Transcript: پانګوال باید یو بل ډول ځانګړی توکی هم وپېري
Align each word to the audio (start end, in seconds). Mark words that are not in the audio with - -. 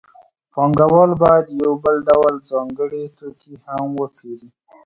پانګوال 0.53 1.11
باید 1.23 1.45
یو 1.61 1.71
بل 1.83 1.95
ډول 2.07 2.33
ځانګړی 2.49 3.03
توکی 3.17 3.53
هم 3.65 3.87
وپېري 3.99 4.49